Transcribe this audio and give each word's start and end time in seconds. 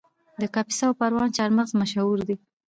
د 0.41 0.43
کاپیسا 0.53 0.85
او 0.89 0.97
پروان 0.99 1.29
چهارمغز 1.35 1.71
مشهور 1.81 2.17
دي 2.27 2.35